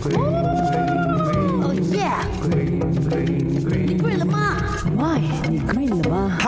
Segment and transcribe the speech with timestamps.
[0.00, 0.37] これ。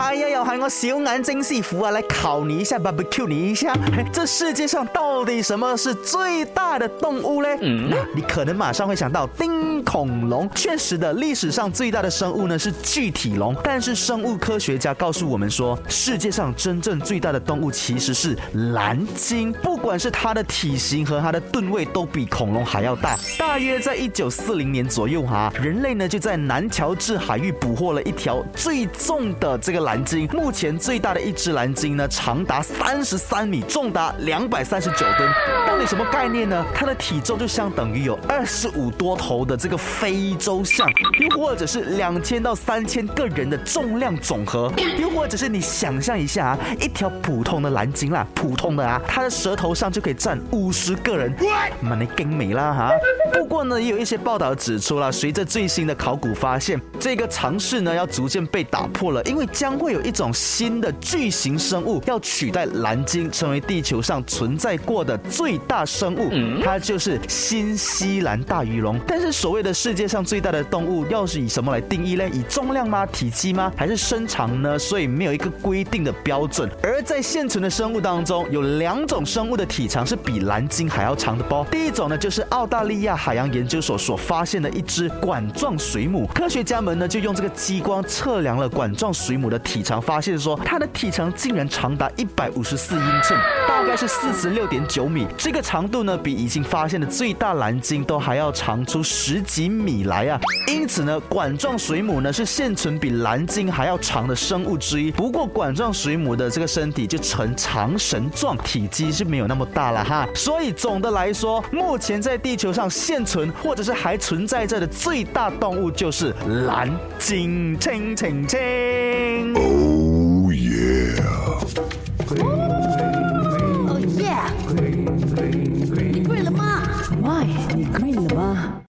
[0.03, 3.71] 嗨呀，要喊我小眼睛戏服啊，来考你一下，barbecue 你一下。
[3.95, 7.55] 嘿 这世界上到底什么是最大的动物嘞？
[7.61, 10.49] 嗯你可能马上会想到丁恐龙。
[10.55, 18.35] 确实的，历史上最大的生物呢是巨体龙，但是生物科学家告诉我们说，世界上真正最大的动物其实是
[18.73, 19.53] 蓝鲸。
[19.61, 23.15] 不管是它的体型和它的吨位，都比恐龙还要大。
[23.37, 30.27] 大约在一九四零年左右哈，人类呢就在南乔治海域捕获了一条最重的这个蓝鲸。
[30.33, 35.29] 目前最大的一只蓝鲸呢，长达三十三米，重达两百三十九吨。
[35.65, 36.65] 到底什么概念呢？
[36.75, 40.87] 它的体重就相等于有二十五多头的这个非洲象，
[41.19, 51.33] 又或者是两千到三千个人的重量总和，又或者是你想象一下啊，一条普通的蓝鲸啦，普通的啊，它的舌头上就可以站五十个人，
[51.79, 52.91] 蛮的更美啦哈。
[53.33, 66.29] 不过呢，也有一些报道指出了，随着最新的考古发现，这个尝试呢要逐渐被打破了，因为将会有一种新的巨型生物要取代蓝鲸，成为地球上存在过的最大生物，
[66.63, 68.99] 它就是新西兰大鱼龙。
[69.07, 72.29] 但是所谓的世界上最大的动物，要是以什么来定义呢？
[72.29, 73.05] 以重量吗？
[73.07, 73.71] 体积吗？
[73.75, 74.77] 还是身长呢？
[74.77, 76.69] 所以没有一个规定的标准。
[76.83, 81.65] 而在现存的生物当中，有两种生物的体长是比蓝鲸还要长的包。
[81.71, 86.25] 第一种呢，就是澳大利亚海洋研究所所发现的一只管状水母。
[86.33, 95.27] 科学家们呢，就用这个激光测量了管状水母的体长，发现说它的体长竟然长达一百五十四英寸，大概是四十六点九米。
[95.37, 100.41] 这个长度呢，比已经发现的最大蓝鲸都还要长出十几米来啊！
[100.67, 105.11] 因此呢，管状水母呢是现存比蓝鲸还要长的生物之一。
[105.11, 110.27] 不过，管状水母的这个身体就呈长绳状，体积是没有那么大了哈。
[110.33, 116.33] 所以总的来说，目前在地球上现存或者是还存在着的最大动物就是
[116.65, 117.77] 蓝鲸。
[117.77, 120.10] 请请请。